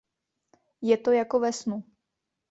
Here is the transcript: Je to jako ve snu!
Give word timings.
Je 0.81 0.97
to 0.97 1.11
jako 1.11 1.39
ve 1.39 1.53
snu! 1.53 1.83